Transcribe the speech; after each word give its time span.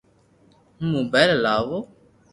ھون 0.79 0.87
موبائل 0.95 1.29
ھلاو 1.37 1.77